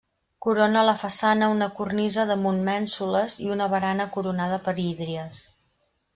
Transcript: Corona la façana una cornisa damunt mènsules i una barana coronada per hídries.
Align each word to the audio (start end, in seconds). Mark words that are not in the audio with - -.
Corona 0.43 0.83
la 0.85 0.95
façana 1.01 1.49
una 1.55 1.67
cornisa 1.79 2.25
damunt 2.31 2.57
mènsules 2.71 3.37
i 3.45 3.53
una 3.59 3.69
barana 3.75 4.09
coronada 4.17 4.61
per 4.67 4.77
hídries. 4.87 5.45